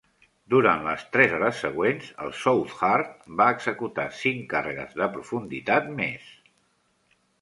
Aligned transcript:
Durant 0.51 0.79
les 0.85 1.03
tres 1.15 1.33
hores 1.37 1.59
següents, 1.65 2.07
el 2.25 2.33
Southard 2.45 3.29
va 3.43 3.49
executar 3.57 4.07
cinc 4.21 4.43
càrregues 4.55 4.97
de 5.03 5.11
profunditat 5.19 5.93
més. 6.01 6.33